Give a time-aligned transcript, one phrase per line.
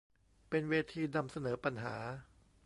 [0.49, 1.95] เป็นเวทีนำเสนอปัญหา